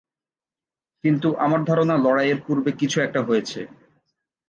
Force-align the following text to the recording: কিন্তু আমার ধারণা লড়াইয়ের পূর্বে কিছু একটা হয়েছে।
কিন্তু 1.03 1.27
আমার 1.37 1.61
ধারণা 1.65 1.95
লড়াইয়ের 1.97 2.39
পূর্বে 2.45 2.71
কিছু 2.71 2.97
একটা 3.01 3.19
হয়েছে। 3.23 3.59